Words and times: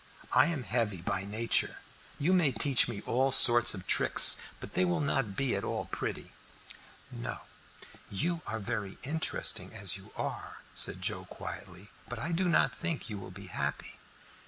I 0.31 0.47
am 0.47 0.63
heavy 0.63 0.99
by 1.03 1.25
nature. 1.25 1.77
You 2.17 2.33
may 2.33 2.51
teach 2.51 2.87
me 2.87 3.03
all 3.05 3.31
sorts 3.31 3.75
of 3.75 3.85
tricks, 3.85 4.37
but 4.59 4.73
they 4.73 4.83
will 4.83 4.99
not 4.99 5.35
be 5.35 5.55
at 5.55 5.63
all 5.63 5.85
pretty." 5.91 6.31
"No, 7.11 7.41
you 8.09 8.41
are 8.47 8.57
very 8.57 8.97
interesting 9.03 9.75
as 9.75 9.97
you 9.97 10.11
are," 10.15 10.63
said 10.73 11.03
Joe 11.03 11.25
quietly. 11.25 11.89
"But 12.09 12.17
I 12.17 12.31
do 12.31 12.49
not 12.49 12.75
think 12.75 13.11
you 13.11 13.19
will 13.19 13.29
be 13.29 13.45
happy." 13.53 13.99